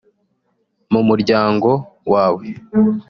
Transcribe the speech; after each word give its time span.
mu 0.93 1.01
muryango 1.09 1.69
wawe 2.11 2.45